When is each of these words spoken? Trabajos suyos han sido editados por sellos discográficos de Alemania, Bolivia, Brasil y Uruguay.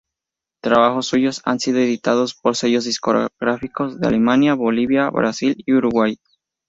Trabajos 0.63 1.05
suyos 1.05 1.43
han 1.45 1.59
sido 1.59 1.77
editados 1.77 2.33
por 2.33 2.55
sellos 2.55 2.85
discográficos 2.85 3.99
de 3.99 4.07
Alemania, 4.07 4.55
Bolivia, 4.55 5.11
Brasil 5.11 5.53
y 5.63 5.73
Uruguay. 5.73 6.17